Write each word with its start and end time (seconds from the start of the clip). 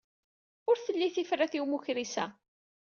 Ur 0.69 0.75
telli 0.85 1.09
tifrat 1.15 1.53
i 1.57 1.59
umukris-a. 1.65 2.25